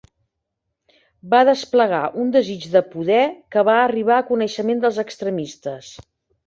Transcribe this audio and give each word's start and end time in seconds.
Va 1.33 1.41
desplegar 1.49 2.01
un 2.23 2.33
desig 2.37 2.67
de 2.77 2.83
poder 2.97 3.21
que 3.57 3.69
va 3.71 3.79
arribar 3.87 4.19
a 4.21 4.27
coneixement 4.33 4.87
dels 4.89 5.03
extremistes. 5.09 5.97